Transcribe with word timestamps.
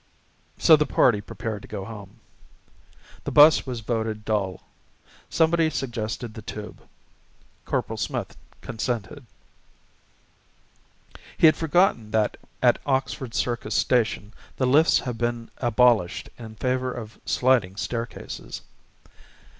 So 0.57 0.75
the 0.75 0.87
party 0.87 1.21
prepared 1.21 1.61
to 1.61 1.67
go 1.67 1.85
home. 1.85 2.21
The 3.23 3.29
bus 3.31 3.67
was 3.67 3.81
voted 3.81 4.25
dull. 4.25 4.63
Somebody 5.29 5.69
suggested 5.69 6.33
the 6.33 6.41
tube. 6.41 6.81
Corporal 7.65 7.97
Smith 7.97 8.35
consented. 8.61 9.27
He 11.37 11.45
had 11.45 11.55
forgotten 11.55 12.09
that 12.09 12.37
at 12.63 12.79
Oxford 12.83 13.35
Circus 13.35 13.75
station 13.75 14.33
the 14.57 14.65
lifts 14.65 14.97
have 14.97 15.19
been 15.19 15.51
abolished 15.59 16.29
in 16.35 16.55
favour 16.55 16.91
of 16.91 17.19
sliding 17.23 17.75
staircases. 17.75 18.63